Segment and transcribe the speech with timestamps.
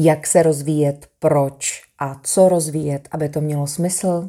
[0.00, 4.28] jak se rozvíjet, proč a co rozvíjet, aby to mělo smysl?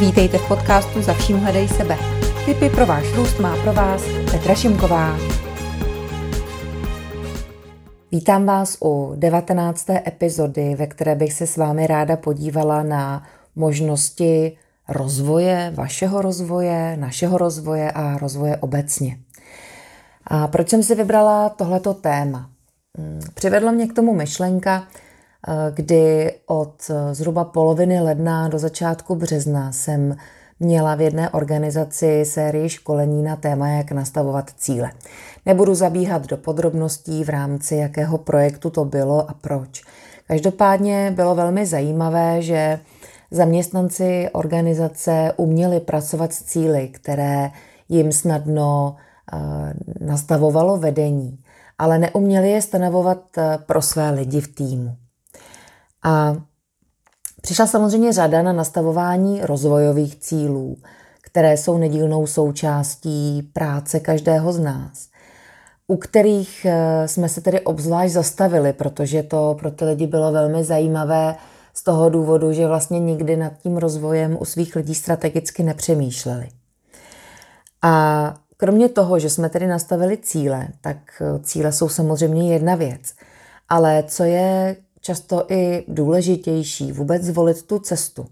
[0.00, 1.96] Vítejte v podcastu Za vším hledej sebe.
[2.44, 5.16] Tipy pro váš růst má pro vás Petra Šimková.
[8.12, 9.90] Vítám vás u 19.
[9.90, 13.26] epizody, ve které bych se s vámi ráda podívala na
[13.56, 14.56] možnosti
[14.88, 19.18] rozvoje, vašeho rozvoje, našeho rozvoje a rozvoje obecně.
[20.30, 22.50] A proč jsem si vybrala tohleto téma?
[22.98, 24.84] Hmm, přivedla mě k tomu myšlenka,
[25.48, 30.16] eh, kdy od eh, zhruba poloviny ledna do začátku března jsem
[30.60, 34.90] měla v jedné organizaci sérii školení na téma, jak nastavovat cíle.
[35.46, 39.82] Nebudu zabíhat do podrobností v rámci jakého projektu to bylo a proč.
[40.26, 42.80] Každopádně bylo velmi zajímavé, že
[43.30, 47.50] zaměstnanci organizace uměli pracovat s cíly, které
[47.88, 48.96] jim snadno
[50.00, 51.38] nastavovalo vedení,
[51.78, 54.96] ale neuměli je stanovovat eh, pro své lidi v týmu.
[56.02, 56.36] A
[57.42, 60.76] přišla samozřejmě řada na nastavování rozvojových cílů,
[61.22, 65.08] které jsou nedílnou součástí práce každého z nás,
[65.86, 70.64] u kterých eh, jsme se tedy obzvlášť zastavili, protože to pro ty lidi bylo velmi
[70.64, 71.36] zajímavé
[71.74, 76.48] z toho důvodu, že vlastně nikdy nad tím rozvojem u svých lidí strategicky nepřemýšleli.
[77.82, 83.14] A Kromě toho, že jsme tedy nastavili cíle, tak eh, cíle jsou samozřejmě jedna věc.
[83.68, 88.26] Ale co je často i důležitější, vůbec zvolit tu cestu.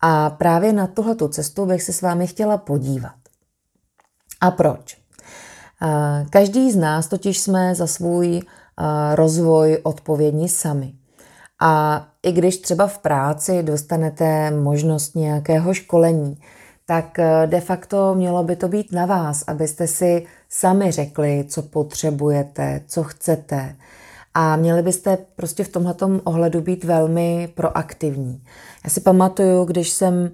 [0.00, 3.14] A právě na tuhletu cestu bych se s vámi chtěla podívat.
[4.40, 4.98] A proč?
[5.82, 10.94] Eh, každý z nás totiž jsme za svůj eh, rozvoj odpovědní sami.
[11.60, 16.38] A i když třeba v práci dostanete možnost nějakého školení,
[16.86, 21.62] tak eh, de facto mělo by to být na vás, abyste si sami řekli, co
[21.62, 23.76] potřebujete, co chcete.
[24.34, 28.42] A měli byste prostě v tomhle ohledu být velmi proaktivní.
[28.84, 30.30] Já si pamatuju, když jsem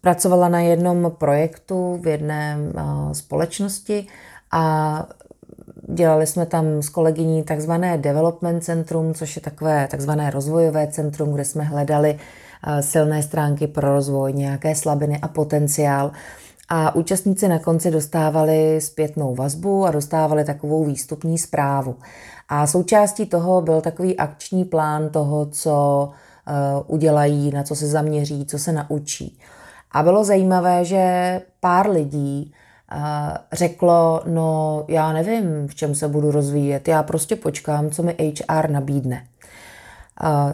[0.00, 4.06] pracovala na jednom projektu v jedné uh, společnosti
[4.52, 5.06] a
[5.88, 11.44] dělali jsme tam s kolegyní takzvané development centrum, což je takové takzvané rozvojové centrum, kde
[11.44, 12.18] jsme hledali
[12.80, 16.12] silné stránky pro rozvoj, nějaké slabiny a potenciál.
[16.68, 21.96] A účastníci na konci dostávali zpětnou vazbu a dostávali takovou výstupní zprávu.
[22.48, 26.08] A součástí toho byl takový akční plán toho, co
[26.46, 26.52] eh,
[26.86, 29.38] udělají, na co se zaměří, co se naučí.
[29.92, 32.52] A bylo zajímavé, že pár lidí
[32.92, 32.98] eh,
[33.52, 38.16] řeklo, no já nevím, v čem se budu rozvíjet, já prostě počkám, co mi
[38.48, 39.26] HR nabídne.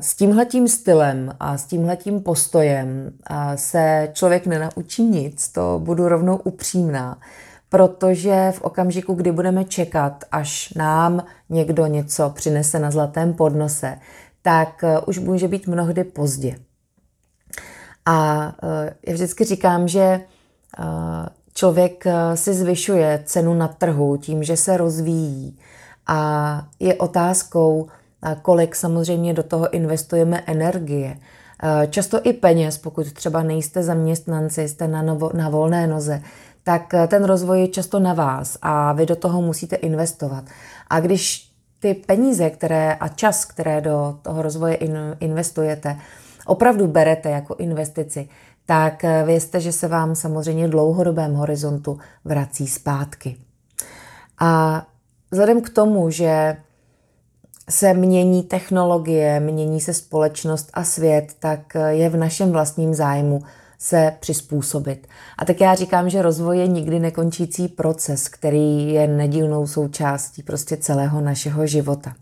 [0.00, 3.12] S tímhletím stylem a s tímhletím postojem
[3.54, 7.18] se člověk nenaučí nic, to budu rovnou upřímná,
[7.68, 13.98] protože v okamžiku, kdy budeme čekat, až nám někdo něco přinese na zlatém podnose,
[14.42, 16.58] tak e, už může být mnohdy pozdě.
[18.06, 20.20] A e, já vždycky říkám, že e,
[21.54, 22.04] člověk
[22.34, 25.58] si zvyšuje cenu na trhu tím, že se rozvíjí.
[26.06, 27.88] A je otázkou,
[28.42, 31.18] kolik samozřejmě do toho investujeme energie.
[31.90, 36.22] Často i peněz, pokud třeba nejste zaměstnanci, jste na, novo, na volné noze,
[36.62, 40.44] tak ten rozvoj je často na vás a vy do toho musíte investovat.
[40.90, 45.96] A když ty peníze které a čas, které do toho rozvoje in, investujete,
[46.46, 48.28] opravdu berete jako investici,
[48.66, 53.36] tak vězte, že se vám samozřejmě v dlouhodobém horizontu vrací zpátky.
[54.38, 54.82] A
[55.30, 56.56] vzhledem k tomu, že
[57.68, 63.42] se mění technologie, mění se společnost a svět, tak je v našem vlastním zájmu
[63.78, 65.06] se přizpůsobit.
[65.38, 70.76] A tak já říkám, že rozvoj je nikdy nekončící proces, který je nedílnou součástí prostě
[70.76, 72.14] celého našeho života.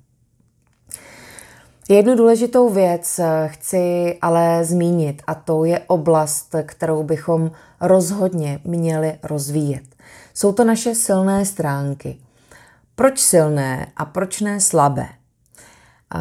[1.89, 9.85] Jednu důležitou věc chci ale zmínit a to je oblast, kterou bychom rozhodně měli rozvíjet.
[10.35, 12.17] Jsou to naše silné stránky.
[12.95, 15.07] Proč silné a proč ne slabé?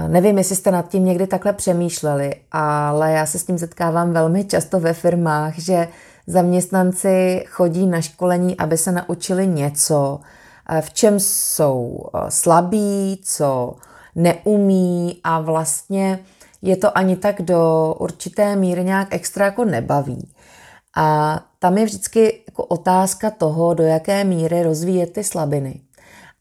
[0.07, 4.45] Nevím, jestli jste nad tím někdy takhle přemýšleli, ale já se s tím setkávám velmi
[4.45, 5.87] často ve firmách, že
[6.27, 10.19] zaměstnanci chodí na školení, aby se naučili něco,
[10.81, 13.75] v čem jsou slabí, co
[14.15, 16.19] neumí a vlastně
[16.61, 20.31] je to ani tak do určité míry nějak extra jako nebaví.
[20.97, 25.81] A tam je vždycky jako otázka toho, do jaké míry rozvíjet ty slabiny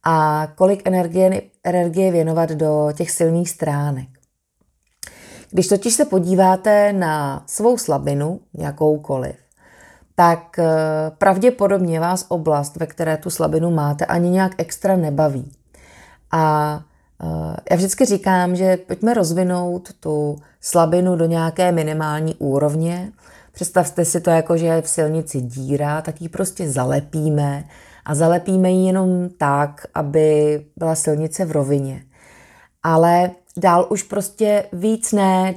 [0.04, 4.08] a kolik energie, energie věnovat do těch silných stránek.
[5.50, 9.36] Když totiž se podíváte na svou slabinu, jakoukoliv,
[10.14, 10.64] tak eh,
[11.18, 15.52] pravděpodobně vás oblast, ve které tu slabinu máte, ani nějak extra nebaví.
[16.32, 16.80] A
[17.70, 23.12] já vždycky říkám, že pojďme rozvinout tu slabinu do nějaké minimální úrovně.
[23.52, 27.64] Představte si to jako, že je v silnici díra, tak ji prostě zalepíme
[28.04, 32.04] a zalepíme ji jenom tak, aby byla silnice v rovině.
[32.82, 35.54] Ale dál už prostě víc ne,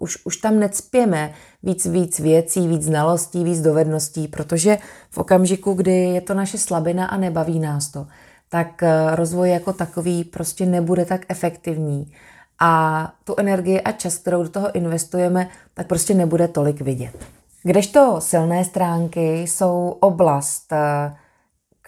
[0.00, 1.32] už, už tam necpěme
[1.62, 4.78] víc, víc věcí, víc znalostí, víc dovedností, protože
[5.10, 8.06] v okamžiku, kdy je to naše slabina a nebaví nás to,
[8.48, 12.12] tak eh, rozvoj jako takový prostě nebude tak efektivní
[12.60, 17.26] a tu energii a čas, kterou do toho investujeme, tak prostě nebude tolik vidět.
[17.62, 21.16] Kdežto silné stránky jsou oblast, eh,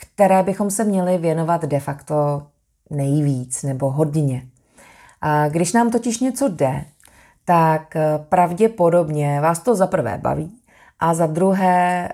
[0.01, 2.43] které bychom se měli věnovat de facto
[2.91, 4.43] nejvíc nebo hodně.
[5.21, 6.85] A když nám totiž něco jde,
[7.45, 10.61] tak eh, pravděpodobně vás to za prvé baví
[11.01, 12.09] a za druhé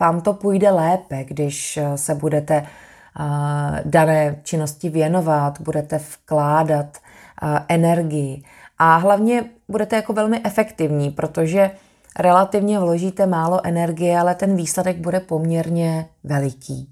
[0.00, 2.66] vám to půjde lépe, když se budete
[3.84, 6.98] dané činnosti věnovat, budete vkládat
[7.68, 8.42] energii
[8.78, 11.70] a hlavně budete jako velmi efektivní, protože
[12.18, 16.88] relativně vložíte málo energie, ale ten výsledek bude poměrně veliký.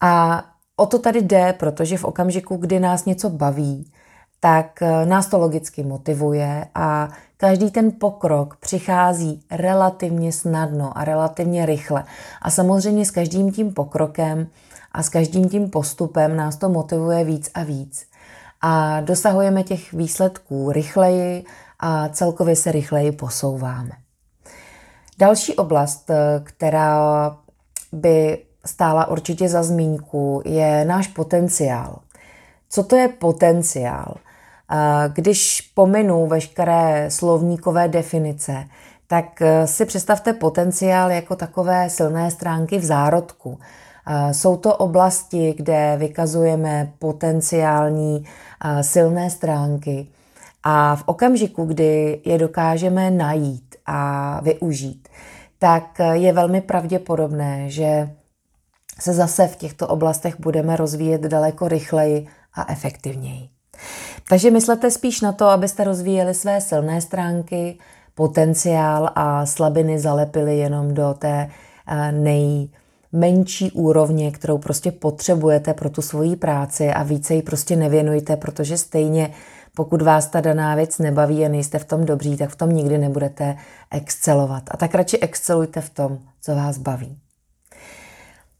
[0.00, 0.44] A
[0.76, 3.92] o to tady jde, protože v okamžiku, kdy nás něco baví,
[4.40, 11.66] tak e, nás to logicky motivuje a každý ten pokrok přichází relativně snadno a relativně
[11.66, 12.04] rychle.
[12.42, 14.46] A samozřejmě s každým tím pokrokem
[14.92, 18.06] a s každým tím postupem nás to motivuje víc a víc.
[18.60, 21.44] A dosahujeme těch výsledků rychleji
[21.80, 24.03] a celkově se rychleji posouváme.
[25.18, 26.10] Další oblast,
[26.42, 27.36] která
[27.92, 31.98] by stála určitě za zmínku, je náš potenciál.
[32.68, 34.14] Co to je potenciál?
[35.12, 38.64] Když pominu veškeré slovníkové definice,
[39.06, 43.58] tak si představte potenciál jako takové silné stránky v zárodku.
[44.32, 48.24] Jsou to oblasti, kde vykazujeme potenciální
[48.80, 50.06] silné stránky
[50.62, 55.08] a v okamžiku, kdy je dokážeme najít a využít,
[55.58, 58.10] tak je velmi pravděpodobné, že
[59.00, 63.48] se zase v těchto oblastech budeme rozvíjet daleko rychleji a efektivněji.
[64.28, 67.78] Takže myslete spíš na to, abyste rozvíjeli své silné stránky,
[68.14, 71.50] potenciál a slabiny zalepili jenom do té
[72.10, 72.68] nej
[73.12, 78.78] menší úrovně, kterou prostě potřebujete pro tu svoji práci a více ji prostě nevěnujte, protože
[78.78, 79.30] stejně
[79.74, 82.98] pokud vás ta daná věc nebaví a nejste v tom dobří, tak v tom nikdy
[82.98, 83.56] nebudete
[83.90, 84.62] excelovat.
[84.70, 87.18] A tak radši excelujte v tom, co vás baví.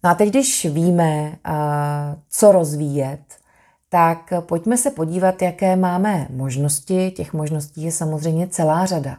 [0.04, 1.32] No a teď, když víme,
[2.30, 3.20] co rozvíjet,
[3.88, 7.10] tak pojďme se podívat, jaké máme možnosti.
[7.10, 9.16] Těch možností je samozřejmě celá řada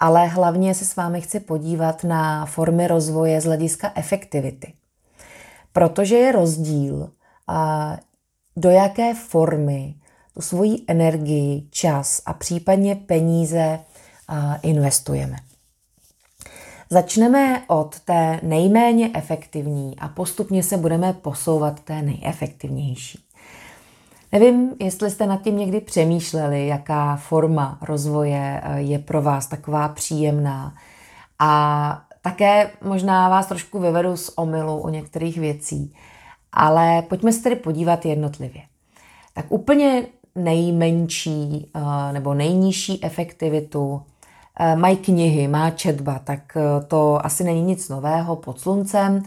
[0.00, 4.72] ale hlavně se s vámi chci podívat na formy rozvoje z hlediska efektivity.
[5.72, 7.10] Protože je rozdíl,
[8.56, 9.94] do jaké formy
[10.34, 13.78] tu svoji energii, čas a případně peníze
[14.62, 15.36] investujeme.
[16.90, 23.24] Začneme od té nejméně efektivní a postupně se budeme posouvat té nejefektivnější.
[24.32, 29.88] Nevím, jestli jste nad tím někdy přemýšleli, jaká forma rozvoje eh, je pro vás taková
[29.88, 30.74] příjemná.
[31.38, 35.94] A také možná vás trošku vyvedu z omylu o některých věcí.
[36.52, 38.62] Ale pojďme se tedy podívat jednotlivě.
[39.34, 44.02] Tak úplně nejmenší eh, nebo nejnižší efektivitu
[44.60, 46.56] eh, mají knihy, má četba, tak
[46.88, 49.22] to asi není nic nového pod sluncem.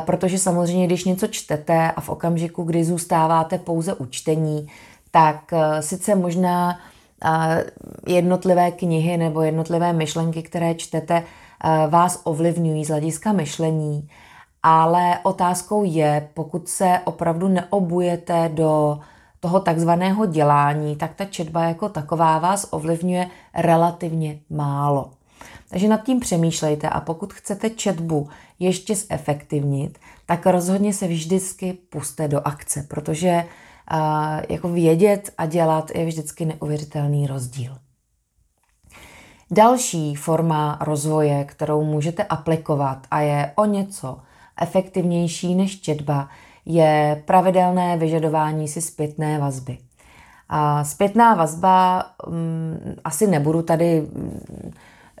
[0.00, 4.68] Protože samozřejmě, když něco čtete a v okamžiku, kdy zůstáváte pouze u čtení,
[5.14, 6.78] tak eh, sice možná
[7.24, 7.64] eh,
[8.06, 14.08] jednotlivé knihy nebo jednotlivé myšlenky, které čtete, eh, vás ovlivňují z hlediska myšlení,
[14.62, 18.98] ale otázkou je, pokud se opravdu neobujete do
[19.44, 25.10] toho takzvaného dělání, tak ta četba jako taková vás ovlivňuje relativně málo.
[25.68, 32.28] Takže nad tím přemýšlejte a pokud chcete četbu ještě zefektivnit, tak rozhodně se vždycky puste
[32.28, 33.98] do akce, protože uh,
[34.48, 37.78] jako vědět a dělat je vždycky neuvěřitelný rozdíl.
[39.50, 44.18] Další forma rozvoje, kterou můžete aplikovat a je o něco
[44.60, 46.28] efektivnější než četba,
[46.66, 49.78] je pravidelné vyžadování si zpětné vazby.
[50.48, 54.40] A zpětná vazba, um, asi nebudu tady um,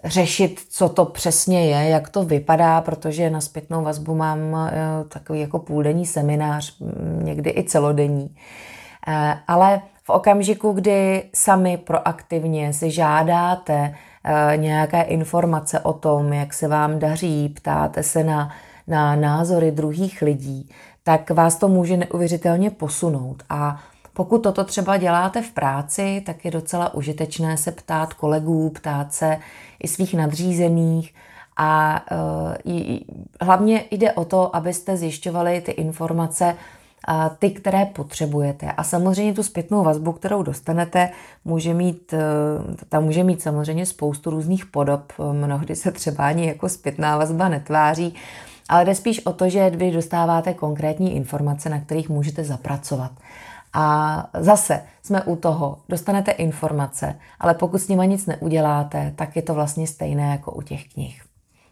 [0.04, 5.40] řešit, co to přesně je, jak to vypadá, protože na zpětnou vazbu mám eh, takový
[5.40, 8.36] jako půldenní seminář, mm, někdy i celodenní.
[9.08, 16.52] Eh, ale v okamžiku, kdy sami proaktivně si žádáte eh, nějaké informace o tom, jak
[16.52, 18.50] se vám daří, ptáte se na,
[18.86, 20.70] na názory druhých lidí,
[21.04, 23.42] tak vás to může neuvěřitelně posunout.
[23.50, 23.80] A
[24.12, 29.38] pokud toto třeba děláte v práci, tak je docela užitečné se ptát kolegů, ptát se
[29.82, 31.14] i svých nadřízených.
[31.56, 32.02] A
[32.66, 33.08] uh,
[33.40, 36.56] hlavně jde o to, abyste zjišťovali ty informace,
[37.38, 38.72] ty, které potřebujete.
[38.72, 41.10] A samozřejmě tu zpětnou vazbu, kterou dostanete,
[41.44, 42.18] může mít, e,
[42.88, 45.12] ta může mít samozřejmě spoustu různých podob.
[45.32, 48.14] Mnohdy se třeba ani jako zpětná vazba netváří,
[48.68, 53.12] ale jde spíš o to, že vy dostáváte konkrétní informace, na kterých můžete zapracovat.
[53.72, 59.42] A zase jsme u toho, dostanete informace, ale pokud s nimi nic neuděláte, tak je
[59.42, 61.22] to vlastně stejné jako u těch knih.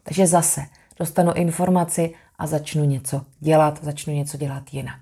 [0.02, 0.66] Takže zase
[0.98, 5.01] dostanu informaci a začnu něco dělat, začnu něco dělat jinak.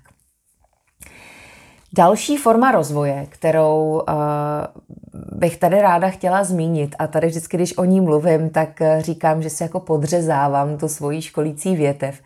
[1.93, 7.85] Další forma rozvoje, kterou uh, bych tady ráda chtěla zmínit, a tady vždycky, když o
[7.85, 12.19] ní mluvím, tak uh, říkám, že si jako podřezávám tu svoji školící větev,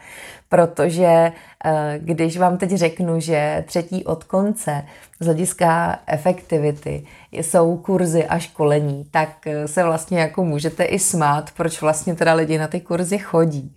[0.50, 1.32] protože
[1.66, 4.86] uh, když vám teď řeknu, že třetí od konce
[5.20, 9.30] z hlediska efektivity jsou kurzy a školení, tak
[9.66, 13.76] se vlastně jako můžete i smát, proč vlastně teda lidi na ty kurzy chodí.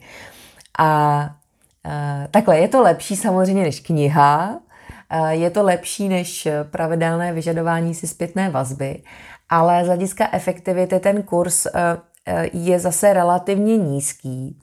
[0.79, 1.31] A
[2.31, 4.59] takhle, je to lepší samozřejmě než kniha,
[5.31, 9.03] je to lepší než pravidelné vyžadování si zpětné vazby,
[9.49, 11.73] ale z hlediska efektivity ten kurz eh,
[12.27, 14.61] eh, je zase relativně nízký,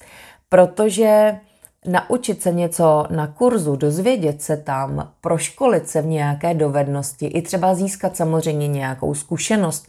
[0.49, 1.39] protože
[1.87, 7.75] naučit se něco na kurzu, dozvědět se tam, proškolit se v nějaké dovednosti, i třeba
[7.75, 9.87] získat samozřejmě nějakou zkušenost,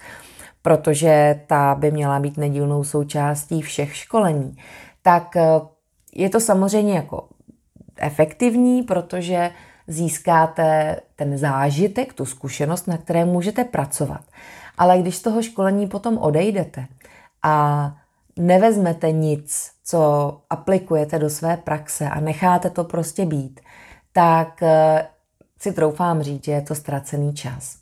[0.63, 4.57] protože ta by měla být nedílnou součástí všech školení,
[5.03, 5.35] tak
[6.15, 7.29] je to samozřejmě jako
[7.97, 9.51] efektivní, protože
[9.89, 14.21] získáte ten zážitek, tu zkušenost, na které můžete pracovat.
[14.79, 16.87] Ale když z toho školení potom odejdete
[17.43, 17.97] a
[18.37, 23.61] nevezmete nic, co aplikujete do své praxe a necháte to prostě být,
[24.13, 25.07] tak eh,
[25.59, 27.77] si troufám říct, že je to ztracený čas.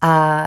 [0.00, 0.46] A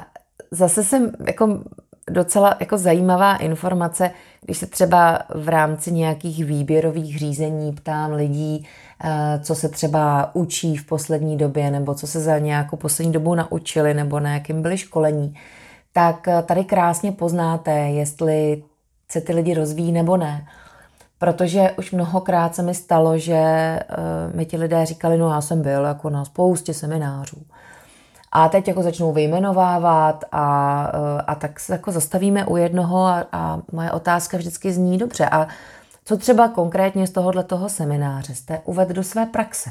[0.51, 1.63] zase jsem jako
[2.09, 8.67] docela jako zajímavá informace, když se třeba v rámci nějakých výběrových řízení ptám lidí,
[9.03, 13.35] eh, co se třeba učí v poslední době, nebo co se za nějakou poslední dobu
[13.35, 15.33] naučili, nebo na jakým byli školení,
[15.93, 18.63] tak eh, tady krásně poznáte, jestli
[19.11, 20.47] se ty lidi rozvíjí nebo ne.
[21.23, 23.33] Protože už mnohokrát se mi stalo, že
[23.89, 27.37] uh, mi ti lidé říkali, no já jsem byl jako na spoustě seminářů.
[28.35, 33.27] A teď jako začnou vyjmenovávat a, eh, a tak se jako zastavíme u jednoho a,
[33.31, 35.29] a moje otázka vždycky zní dobře.
[35.29, 35.47] A
[36.05, 39.69] co třeba konkrétně z tohohle toho semináře jste uvedl do své praxe?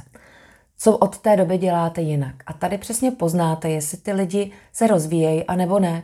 [0.78, 2.34] Co od té doby děláte jinak?
[2.46, 6.02] A tady přesně poznáte, jestli ty lidi se rozvíjejí a nebo ne.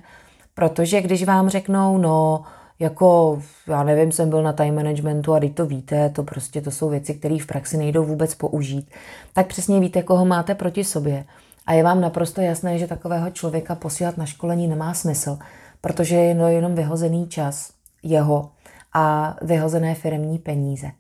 [0.55, 2.43] Protože když vám řeknou, no,
[2.79, 6.71] jako, já nevím, jsem byl na time managementu a teď to víte, to prostě to
[6.71, 8.91] jsou věci, které v praxi nejdou vůbec použít,
[9.33, 11.25] tak přesně víte, koho máte proti sobě.
[11.69, 15.39] A je vám naprosto jasné, že takového člověka posílat na školení nemá smysl,
[15.81, 17.73] protože je jenom vyhozený čas
[18.03, 18.51] jeho
[18.95, 20.91] a vyhozené firmní peníze.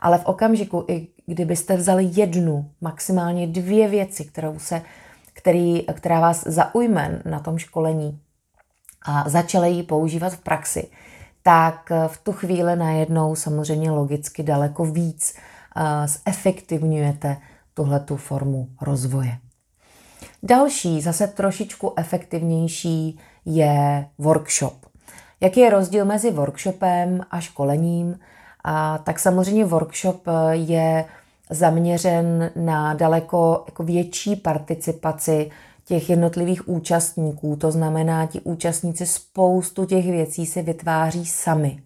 [0.00, 4.82] Ale v okamžiku, i kdybyste vzali jednu, maximálně dvě věci, kterou se,
[5.32, 8.20] který, která vás zaujme na tom školení
[9.06, 10.88] a začali ji používat v praxi,
[11.42, 15.34] tak v tu chvíli najednou samozřejmě logicky daleko víc
[15.76, 17.36] uh, zefektivňujete
[17.74, 19.38] tuhletu formu rozvoje.
[20.42, 24.74] Další, zase trošičku efektivnější, je workshop.
[25.40, 28.18] Jaký je rozdíl mezi workshopem a školením?
[28.64, 31.04] A tak samozřejmě workshop je
[31.50, 35.50] zaměřen na daleko jako větší participaci
[35.84, 37.56] těch jednotlivých účastníků.
[37.56, 41.82] To znamená, ti účastníci spoustu těch věcí si vytváří sami.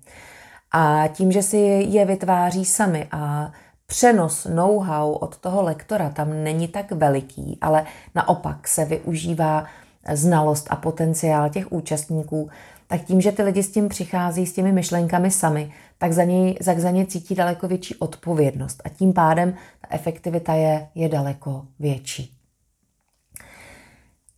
[0.73, 1.57] A tím, že si
[1.89, 3.53] je vytváří sami a
[3.91, 9.65] přenos know-how od toho lektora tam není tak veliký, ale naopak se využívá
[10.13, 12.51] znalost a potenciál těch účastníků,
[12.87, 16.55] tak tím, že ty lidi s tím přichází, s těmi myšlenkami sami, tak za ně,
[16.65, 18.83] tak za ně cítí daleko větší odpovědnost.
[18.85, 22.35] A tím pádem ta efektivita je, je daleko větší.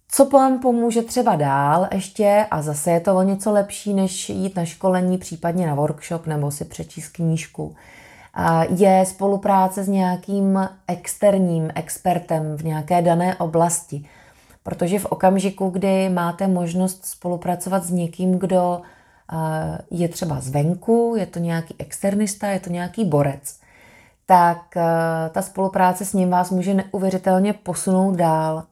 [0.09, 4.57] Co vám pomůže třeba dál ještě, a zase je to o něco lepší, než jít
[4.57, 7.77] na školení, případně na workshop nebo si přečíst knížku,
[8.69, 14.09] je spolupráce s nějakým externím expertem v nějaké dané oblasti.
[14.63, 18.83] Protože v okamžiku, kdy máte možnost spolupracovat s někým, kdo
[19.91, 23.61] je třeba zvenku, je to nějaký externista, je to nějaký borec,
[24.27, 24.59] tak
[25.31, 28.65] ta spolupráce s ním vás může neuvěřitelně posunout dál.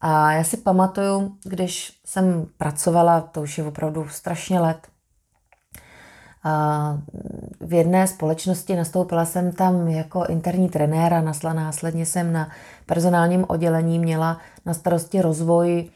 [0.00, 4.88] A já si pamatuju, když jsem pracovala, to už je opravdu strašně let,
[7.60, 12.48] v jedné společnosti nastoupila jsem tam jako interní trenér a nasla následně jsem na
[12.86, 15.90] personálním oddělení měla na starosti rozvoj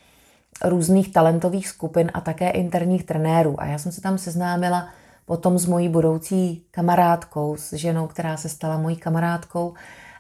[0.65, 3.61] různých talentových skupin a také interních trenérů.
[3.61, 4.89] A já jsem se tam seznámila
[5.27, 9.75] potom s mojí budoucí kamarádkou, s ženou, která se stala mojí kamarádkou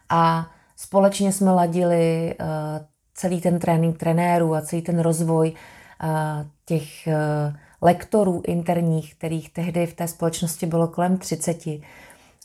[0.08, 2.46] a společně jsme ladili uh,
[3.14, 6.08] celý ten trénink trenérů a celý ten rozvoj uh,
[6.64, 11.66] těch uh, lektorů interních, kterých tehdy v té společnosti bylo kolem 30.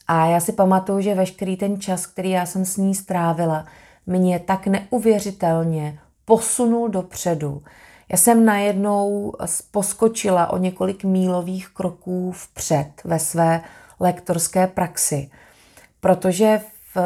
[0.07, 3.65] A já si pamatuju, že veškerý ten čas, který já jsem s ní strávila,
[4.05, 7.63] mě tak neuvěřitelně posunul dopředu.
[8.11, 9.33] Já jsem najednou
[9.71, 13.61] poskočila o několik mílových kroků vpřed ve své
[13.99, 15.29] lektorské praxi,
[15.99, 16.61] protože
[16.95, 16.97] v,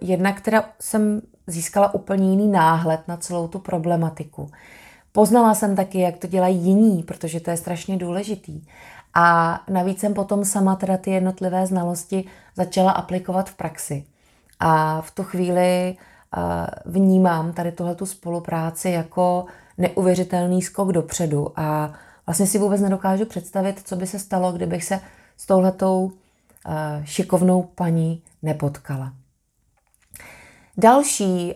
[0.00, 4.50] jednak teda jsem získala úplně jiný náhled na celou tu problematiku.
[5.16, 8.62] Poznala jsem taky, jak to dělají jiní, protože to je strašně důležitý.
[9.14, 14.04] A navíc jsem potom sama teda ty jednotlivé znalosti začala aplikovat v praxi.
[14.60, 15.96] A v tu chvíli
[16.84, 19.46] vnímám tady tuhletu spolupráci jako
[19.78, 21.92] neuvěřitelný skok dopředu a
[22.26, 25.00] vlastně si vůbec nedokážu představit, co by se stalo, kdybych se
[25.36, 26.12] s touhletou
[27.04, 29.12] šikovnou paní nepotkala.
[30.76, 31.54] Další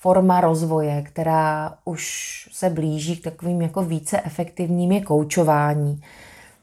[0.00, 6.02] forma rozvoje, která už se blíží k takovým jako více efektivním, je koučování.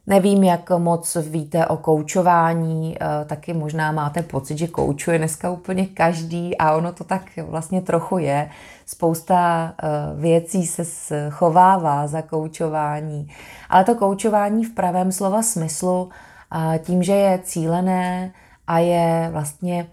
[0.07, 5.85] Nevím, jak moc víte o koučování, eh, taky možná máte pocit, že koučuje dneska úplně
[5.85, 8.49] každý a ono to tak vlastně trochu je.
[8.85, 13.31] Spousta eh, věcí se schovává za koučování,
[13.69, 16.09] ale to koučování v pravém slova smyslu,
[16.55, 18.33] eh, tím, že je cílené
[18.67, 19.87] a je vlastně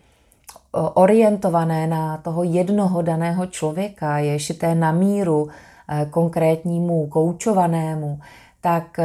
[0.94, 5.48] orientované na toho jednoho daného člověka, je šité na míru
[6.10, 8.18] konkrétnímu koučovanému,
[8.60, 9.00] tak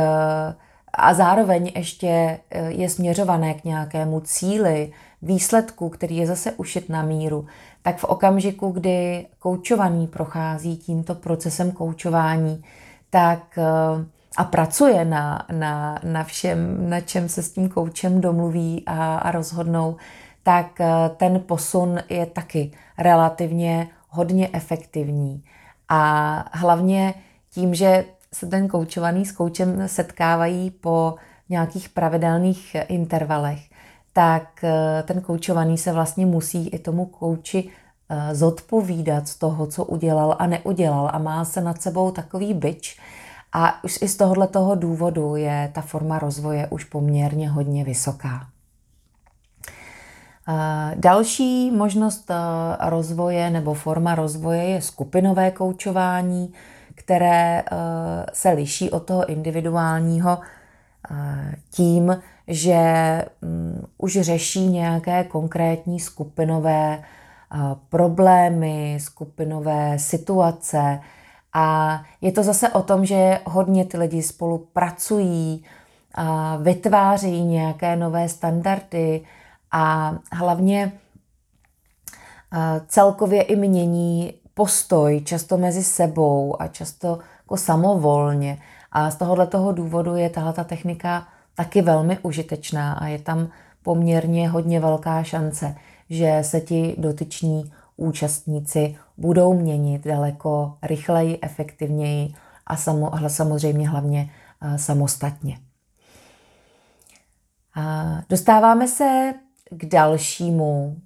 [0.94, 7.02] a zároveň ještě eh, je směřované k nějakému cíli, výsledku, který je zase ušit na
[7.02, 7.46] míru,
[7.82, 12.64] tak v okamžiku, kdy koučovaný prochází tímto procesem koučování,
[13.10, 14.06] tak eh,
[14.38, 19.32] a pracuje na, na, na všem, na čem se s tím koučem domluví a, a
[19.32, 19.96] rozhodnou,
[20.50, 25.44] tak eh, ten posun je taky relativně hodně efektivní.
[25.90, 27.14] A hlavně
[27.50, 31.16] tím, že se ten koučovaný s koučem setkávají po
[31.50, 33.60] nějakých pravidelných intervalech,
[34.14, 37.70] tak eh, ten koučovaný se vlastně musí i tomu kouči
[38.10, 43.00] eh, zodpovídat z toho, co udělal a neudělal a má se nad sebou takový byč.
[43.54, 48.48] A už i z tohohle toho důvodu je ta forma rozvoje už poměrně hodně vysoká.
[50.50, 52.32] Eh, další možnost
[52.80, 56.54] rozvoje nebo forma rozvoje je skupinové koučování,
[57.00, 57.76] které eh,
[58.34, 60.40] se liší od toho individuálního
[61.12, 62.82] eh, tím, že
[63.42, 67.58] mm, už řeší nějaké konkrétní skupinové eh,
[67.90, 71.00] problémy, skupinové situace.
[71.54, 75.64] A je to zase o tom, že hodně ty lidi spolupracují,
[76.62, 79.22] vytvářejí nějaké nové standardy
[79.72, 80.92] a hlavně
[82.88, 88.62] celkově i mění postoj, často mezi sebou a často jako samovolně.
[88.92, 93.50] A z tohohle toho důvodu je tahle ta technika taky velmi užitečná a je tam
[93.84, 95.76] poměrně hodně velká šance,
[96.10, 102.34] že se ti dotyční účastníci budou měnit daleko rychleji, efektivněji
[102.68, 102.76] a
[103.30, 104.32] samozřejmě hlavně
[104.76, 105.60] samostatně.
[107.76, 109.34] A dostáváme se
[109.70, 110.98] k dalšímu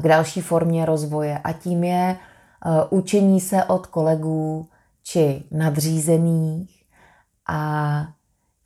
[0.00, 4.68] k další formě rozvoje a tím je eh, učení se od kolegů
[5.02, 6.84] či nadřízených.
[7.48, 8.06] A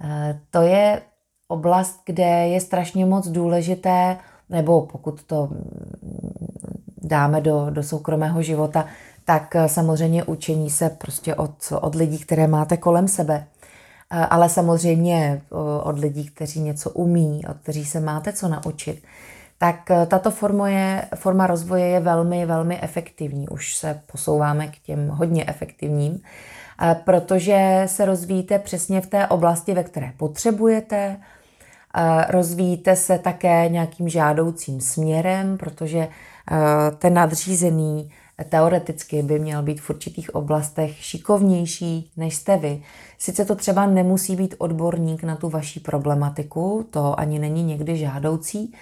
[0.05, 1.03] eh, to je
[1.49, 4.17] oblast, kde je strašně moc důležité,
[4.49, 5.61] nebo pokud to mm,
[7.03, 8.87] dáme do, do soukromého života,
[9.25, 13.47] tak eh, samozřejmě učení se prostě od, od lidí, které máte kolem sebe.
[14.11, 15.43] Ale samozřejmě
[15.83, 19.03] od lidí, kteří něco umí, od kteří se máte co naučit
[19.59, 23.49] tak eh, tato forma, je, forma rozvoje je velmi, velmi efektivní.
[23.49, 26.21] Už se posouváme k těm hodně efektivním,
[26.83, 31.17] eh, protože se rozvíjíte přesně v té oblasti, ve které potřebujete,
[31.97, 36.09] eh, rozvíjíte se také nějakým žádoucím směrem, protože
[36.99, 38.11] ten nadřízený
[38.45, 42.83] teoreticky by měl být v určitých oblastech šikovnější, než jste vy.
[43.19, 48.75] Sice to třeba nemusí být odborník na tu vaší problematiku, to ani není někdy žádoucí,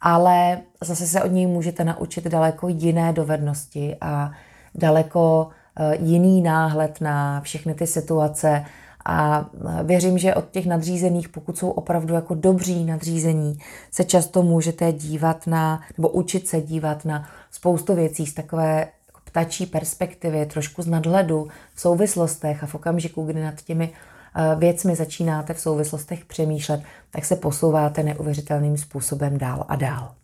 [0.00, 4.30] ale zase se od něj můžete naučit daleko jiné dovednosti a
[4.74, 8.64] daleko eh, jiný náhled na všechny ty situace
[9.04, 9.46] A
[9.82, 13.58] věřím, že od těch nadřízených, pokud jsou opravdu jako dobří nadřízení,
[13.90, 19.20] se často můžete dívat na, nebo učit se dívat na spoustu věcí z takové jako
[19.24, 23.92] ptačí perspektivy, trošku z nadhledu, v souvislostech a v okamžiku, kdy nad těmi
[24.36, 30.14] eh, věcmi začínáte v souvislostech přemýšlet, tak se posouváte neuvěřitelným způsobem dál a dál.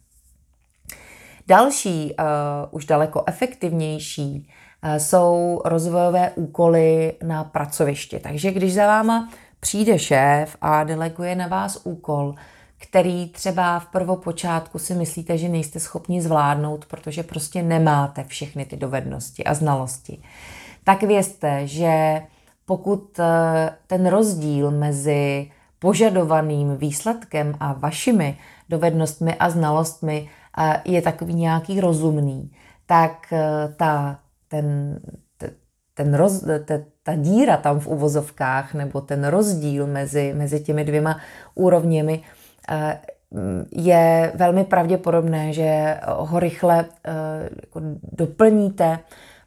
[1.51, 2.25] Další, uh,
[2.71, 4.49] už daleko efektivnější,
[4.99, 8.19] jsou rozvojové úkoly na pracovišti.
[8.19, 9.29] Takže když za váma
[9.61, 12.35] přijde šéf a deleguje na vás úkol,
[12.79, 18.77] který třeba v prvopočátku si myslíte, že nejste schopni zvládnout, protože prostě nemáte všechny ty
[18.77, 20.23] dovednosti a znalosti,
[20.85, 22.23] tak vězte, že
[22.67, 23.25] pokud uh,
[23.87, 28.39] ten rozdíl mezi požadovaným výsledkem a vašimi
[28.69, 30.29] dovednostmi a znalostmi
[30.85, 32.51] je takový nějaký rozumný,
[32.87, 33.35] tak
[33.77, 34.19] ta,
[34.51, 35.01] ten,
[35.95, 41.21] ten roz, ta, ta díra tam v uvozovkách nebo ten rozdíl mezi, mezi těmi dvěma
[41.55, 42.23] úrovněmi
[42.71, 43.01] e,
[43.73, 47.13] je velmi pravděpodobné, že ho rychle e,
[47.61, 47.81] jako
[48.13, 48.99] doplníte,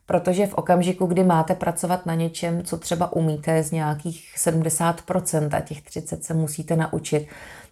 [0.06, 5.60] protože v okamžiku, kdy máte pracovat na něčem, co třeba umíte z nějakých 70% a
[5.60, 7.28] těch 30% se musíte naučit,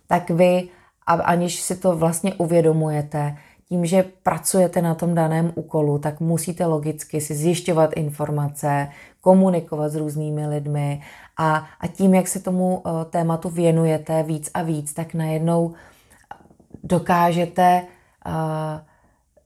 [0.07, 0.69] tak vy
[1.05, 3.35] aniž si to vlastně uvědomujete,
[3.71, 8.87] tím, že pracujete na tom daném úkolu, tak musíte logicky si zjišťovat informace,
[9.21, 11.01] komunikovat s různými lidmi
[11.37, 15.73] a, a tím, jak se tomu uh, tématu věnujete víc a víc, tak najednou
[16.83, 17.83] dokážete
[18.27, 18.33] uh,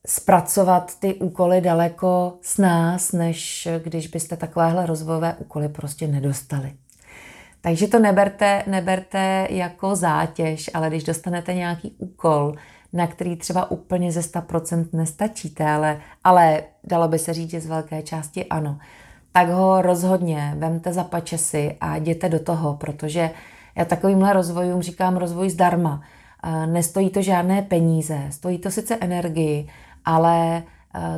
[0.08, 6.74] zpracovat ty úkoly daleko s nás, než když byste takovéhle rozvojové úkoly prostě nedostali.
[7.62, 12.56] Takže to neberte, neberte jako zátěž, ale když dostanete nějaký úkol,
[12.96, 17.68] na který třeba úplně ze 100% nestačíte, ale, ale dalo by se říct, že z
[17.68, 18.78] velké části ano,
[19.32, 23.32] tak ho rozhodně vemte za pačesy a jděte do toho, protože
[23.76, 26.02] já takovýmhle rozvojům říkám rozvoj zdarma.
[26.66, 29.70] Nestojí to žádné peníze, stojí to sice energii,
[30.06, 30.64] ale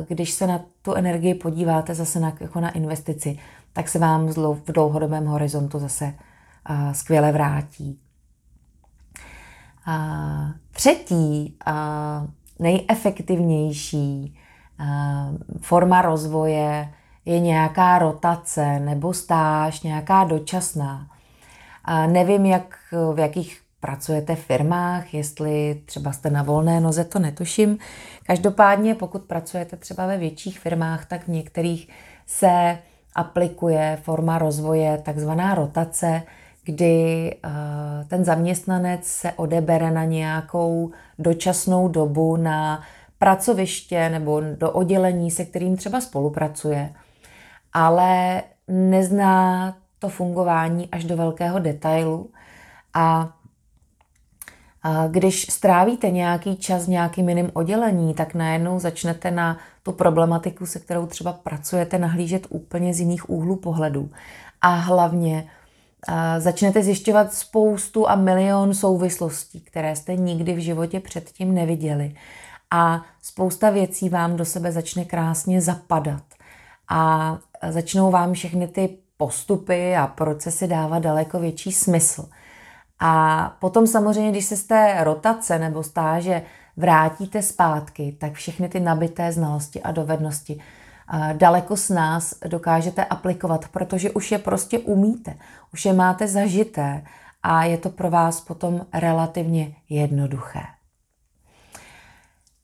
[0.08, 3.38] když se na tu energii podíváte zase na, jako na investici,
[3.72, 6.14] tak se vám v dlouhodobém horizontu zase
[6.92, 7.98] skvěle vrátí.
[10.72, 12.26] Třetí a
[12.58, 14.38] nejefektivnější
[15.60, 16.92] forma rozvoje
[17.24, 21.06] je nějaká rotace nebo stáž, nějaká dočasná.
[21.84, 22.78] A nevím, jak,
[23.14, 27.78] v jakých pracujete v firmách, jestli třeba jste na volné noze, to netuším.
[28.26, 31.88] Každopádně, pokud pracujete třeba ve větších firmách, tak v některých
[32.26, 32.78] se
[33.14, 36.22] aplikuje forma rozvoje, takzvaná rotace,
[36.68, 37.48] kdy eh,
[38.08, 42.82] ten zaměstnanec se odebere na nějakou dočasnou dobu na
[43.18, 46.92] pracoviště nebo do oddělení, se kterým třeba spolupracuje,
[47.72, 52.30] ale nezná to fungování až do velkého detailu
[52.94, 53.28] a
[55.10, 60.78] když strávíte nějaký čas v nějakým jiným oddělení, tak najednou začnete na tu problematiku, se
[60.78, 64.10] kterou třeba pracujete, nahlížet úplně z jiných úhlů pohledu.
[64.60, 65.48] A hlavně
[66.38, 72.14] začnete zjišťovat spoustu a milion souvislostí, které jste nikdy v životě předtím neviděli.
[72.70, 76.22] A spousta věcí vám do sebe začne krásně zapadat.
[76.88, 82.28] A začnou vám všechny ty postupy a procesy dávat daleko větší smysl.
[83.00, 86.42] A potom samozřejmě, když se z té rotace nebo stáže
[86.76, 90.60] vrátíte zpátky, tak všechny ty nabité znalosti a dovednosti
[91.32, 95.34] daleko s nás dokážete aplikovat, protože už je prostě umíte,
[95.72, 97.04] už je máte zažité
[97.42, 100.60] a je to pro vás potom relativně jednoduché.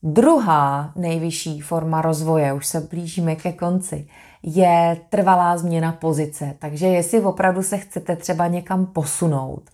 [0.03, 4.09] Druhá nejvyšší forma rozvoje, už se blížíme ke konci,
[4.43, 6.55] je trvalá změna pozice.
[6.59, 9.71] Takže jestli opravdu se chcete třeba někam posunout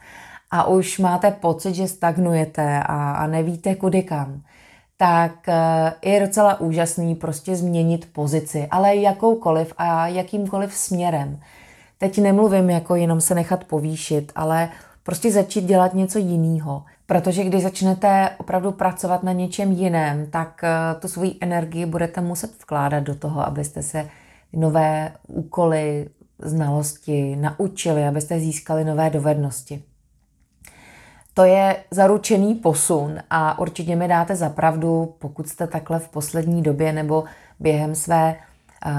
[0.50, 4.42] a už máte pocit, že stagnujete a, a nevíte kudy kam,
[5.00, 11.40] tak eh, je docela úžasný prostě změnit pozici, ale jakoukoliv a jakýmkoliv směrem.
[11.98, 14.68] Teď nemluvím jako jenom se nechat povýšit, ale
[15.02, 16.84] prostě začít dělat něco jiného.
[17.06, 22.50] Protože když začnete opravdu pracovat na něčem jiném, tak eh, tu svoji energii budete muset
[22.62, 24.08] vkládat do toho, abyste se
[24.52, 26.08] nové úkoly,
[26.42, 29.82] znalosti naučili, abyste získali nové dovednosti
[31.34, 36.62] to je zaručený posun a určitě mi dáte za pravdu, pokud jste takhle v poslední
[36.62, 37.24] době nebo
[37.60, 38.34] během své
[38.86, 38.92] uh,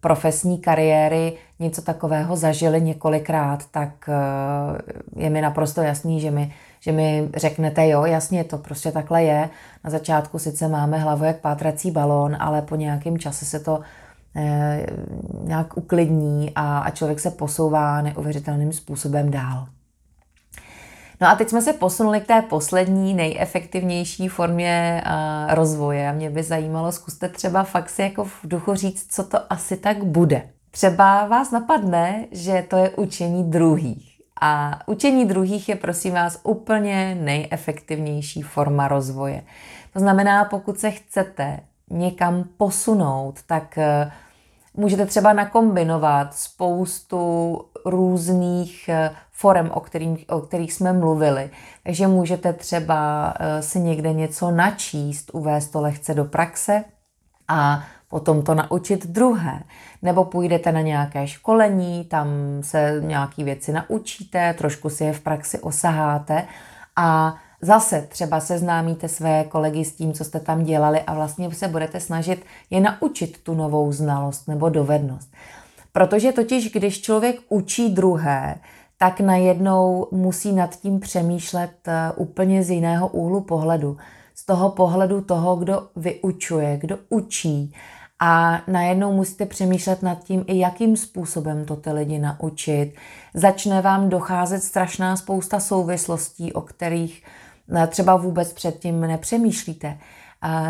[0.00, 6.92] profesní kariéry něco takového zažili několikrát, tak uh, je mi naprosto jasný, že mi, že
[6.92, 9.48] mi řeknete, jo, jasně, to prostě takhle je.
[9.84, 13.80] Na začátku sice máme hlavu jak pátrací balón, ale po nějakém čase se to
[14.36, 14.86] eh,
[15.42, 19.66] nějak uklidní a, a člověk se posouvá neuvěřitelným způsobem dál.
[21.20, 26.08] No a teď jsme se posunuli k té poslední, nejefektivnější formě uh, rozvoje.
[26.08, 29.76] A mě by zajímalo, zkuste třeba fakt si jako v duchu říct, co to asi
[29.76, 30.42] tak bude.
[30.70, 34.20] Třeba vás napadne, že to je učení druhých.
[34.40, 39.42] A učení druhých je, prosím vás, úplně nejefektivnější forma rozvoje.
[39.92, 44.12] To znamená, pokud se chcete někam posunout, tak uh,
[44.76, 51.50] můžete třeba nakombinovat spoustu různých eh, forem, o, kterým, o kterých jsme mluvili.
[51.82, 56.84] Takže můžete třeba eh, si někde něco načíst, uvést to lehce do praxe
[57.48, 59.62] a potom to naučit druhé.
[60.02, 62.28] Nebo půjdete na nějaké školení, tam
[62.60, 66.44] se nějaké věci naučíte, trošku si je v praxi osaháte
[66.96, 71.68] a Zase třeba seznámíte své kolegy s tím, co jste tam dělali a vlastně se
[71.68, 75.32] budete snažit je naučit tu novou znalost nebo dovednost.
[75.92, 78.54] Protože totiž, když člověk učí druhé,
[78.98, 83.96] tak najednou musí nad tím přemýšlet eh, úplně z jiného úhlu pohledu.
[84.34, 87.74] Z toho pohledu toho, kdo vyučuje, kdo učí.
[88.20, 92.92] A najednou musíte přemýšlet nad tím, i jakým způsobem to ty lidi naučit.
[93.34, 97.22] Začne vám docházet strašná spousta souvislostí, o kterých
[97.88, 99.98] třeba vůbec předtím nepřemýšlíte.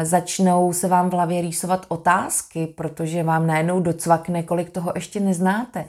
[0.02, 5.84] Začnou se vám v hlavě rýsovat otázky, protože vám najednou docvakne, kolik toho ještě neznáte.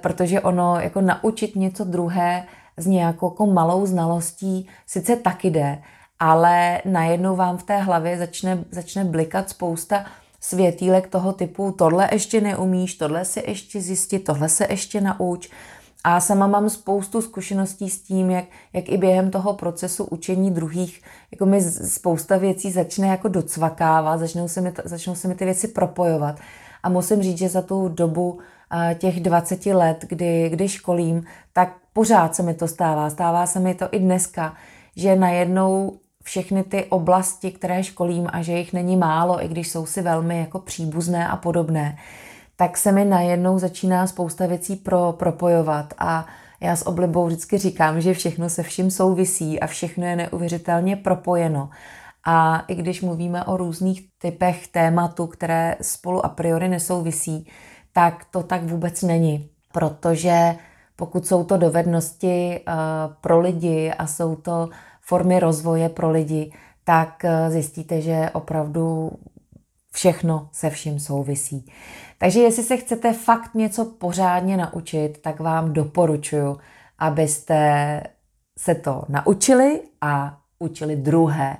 [0.00, 2.44] Protože ono jako naučit něco druhé
[2.76, 5.82] s nějakou jako malou znalostí sice taky jde,
[6.20, 10.04] ale najednou vám v té hlavě začne, začne blikat spousta
[10.40, 15.50] světílek toho typu, tohle ještě neumíš, tohle si ještě zjistit, tohle se ještě nauč.
[16.04, 21.02] A sama mám spoustu zkušeností s tím, jak, jak i během toho procesu učení druhých,
[21.30, 25.68] jako mi spousta věcí začne jako docvakávat, začnou se mi, začnou se mi ty věci
[25.68, 26.40] propojovat.
[26.82, 28.38] A musím říct, že za tu dobu
[28.98, 33.10] těch 20 let, kdy, kdy školím, tak pořád se mi to stává.
[33.10, 34.54] Stává se mi to i dneska,
[34.96, 39.86] že najednou všechny ty oblasti, které školím a že jich není málo, i když jsou
[39.86, 41.98] si velmi jako příbuzné a podobné,
[42.56, 46.26] tak se mi najednou začíná spousta věcí pro, propojovat a
[46.60, 51.70] já s oblibou vždycky říkám, že všechno se vším souvisí a všechno je neuvěřitelně propojeno.
[52.26, 57.48] A i když mluvíme o různých typech tématu, které spolu a priori nesouvisí,
[57.92, 59.50] tak to tak vůbec není.
[59.72, 60.54] Protože
[60.96, 62.74] pokud jsou to dovednosti uh,
[63.20, 64.68] pro lidi a jsou to
[65.00, 66.52] formy rozvoje pro lidi,
[66.84, 69.10] tak uh, zjistíte, že opravdu
[69.94, 71.72] všechno se vším souvisí.
[72.18, 76.56] Takže jestli se chcete fakt něco pořádně naučit, tak vám doporučuji,
[76.98, 78.02] abyste
[78.58, 81.56] se to naučili a učili druhé.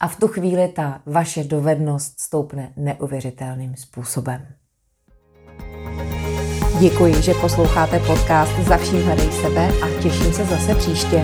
[0.00, 4.46] A v tu chvíli ta vaše dovednost stoupne neuvěřitelným způsobem.
[6.80, 11.22] Děkuji, že posloucháte podcast Za vším hledej sebe a těším se zase příště.